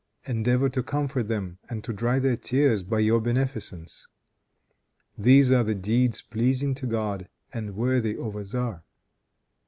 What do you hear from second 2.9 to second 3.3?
your